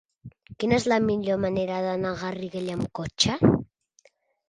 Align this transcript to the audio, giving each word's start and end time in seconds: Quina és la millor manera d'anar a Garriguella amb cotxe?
Quina 0.63 0.75
és 0.81 0.87
la 0.91 0.97
millor 1.03 1.37
manera 1.45 1.83
d'anar 1.89 2.17
a 2.17 2.21
Garriguella 2.25 2.77
amb 2.81 2.91
cotxe? 3.03 3.41